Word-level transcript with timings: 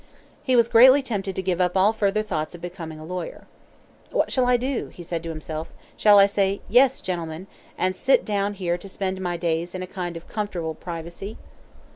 He 0.41 0.55
was 0.55 0.67
greatly 0.67 1.03
tempted 1.03 1.35
to 1.35 1.43
give 1.43 1.61
up 1.61 1.77
all 1.77 1.93
further 1.93 2.23
thoughts 2.23 2.55
of 2.55 2.61
becoming 2.61 2.97
a 2.99 3.05
lawyer. 3.05 3.45
"What 4.09 4.31
shall 4.31 4.47
I 4.47 4.57
do?" 4.57 4.87
he 4.87 5.03
said 5.03 5.21
to 5.21 5.29
himself. 5.29 5.67
"Shall 5.95 6.17
I 6.17 6.25
say, 6.25 6.61
'Yes, 6.67 7.01
gentlemen,' 7.01 7.45
and 7.77 7.95
sit 7.95 8.25
down 8.25 8.55
here 8.55 8.79
to 8.79 8.89
spend 8.89 9.21
my 9.21 9.37
days 9.37 9.75
in 9.75 9.83
a 9.83 9.85
kind 9.85 10.17
of 10.17 10.27
comfortable 10.27 10.73
privacy?" 10.73 11.37